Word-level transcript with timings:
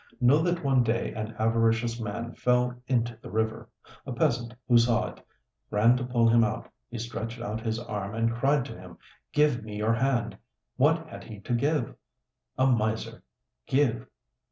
Know 0.19 0.41
that 0.41 0.63
one 0.63 0.81
day 0.81 1.13
an 1.13 1.35
avaricious 1.37 1.99
man 2.01 2.33
fell 2.33 2.73
into 2.87 3.15
the 3.21 3.29
river. 3.29 3.69
A 4.03 4.11
peasant 4.11 4.55
who 4.67 4.75
saw 4.79 5.09
it, 5.09 5.23
ran 5.69 5.95
to 5.95 6.03
pull 6.03 6.27
him 6.27 6.43
out; 6.43 6.65
he 6.89 6.97
stretched 6.97 7.39
out 7.39 7.61
his 7.61 7.77
arm, 7.77 8.15
and 8.15 8.33
cried 8.33 8.65
to 8.65 8.75
him, 8.79 8.97
'Give 9.31 9.63
me 9.63 9.75
your 9.77 9.93
hand!' 9.93 10.39
What 10.75 11.07
had 11.07 11.25
he 11.25 11.39
to 11.41 11.53
give? 11.53 11.93
A 12.57 12.65
miser 12.65 13.21
give! 13.67 14.07